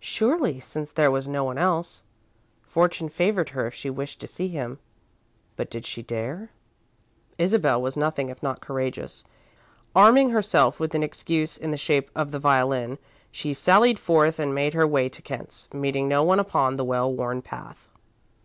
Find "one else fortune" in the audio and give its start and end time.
1.44-3.08